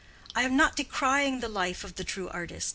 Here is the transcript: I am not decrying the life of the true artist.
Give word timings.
I 0.35 0.41
am 0.41 0.57
not 0.57 0.75
decrying 0.75 1.41
the 1.41 1.47
life 1.47 1.83
of 1.83 1.93
the 1.93 2.03
true 2.03 2.27
artist. 2.29 2.69